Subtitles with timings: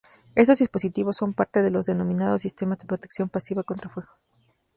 [0.33, 4.09] Estos dispositivos son parte de los denominados sistemas de protección pasiva contra fuego.